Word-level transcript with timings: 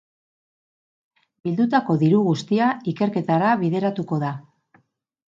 Bildutako 1.47 1.95
diru 2.03 2.21
guztia 2.27 2.69
ikerketara 2.93 3.51
bideratuko 3.65 4.19
da. 4.25 4.33